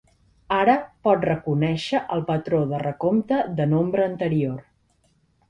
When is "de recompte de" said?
2.73-3.69